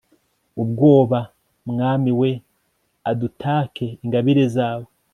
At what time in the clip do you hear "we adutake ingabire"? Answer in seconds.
2.19-4.45